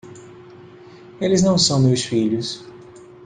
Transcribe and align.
Eles 1.21 1.43
não 1.43 1.59
são 1.59 1.79
meus 1.79 2.01
filhos. 2.03 2.65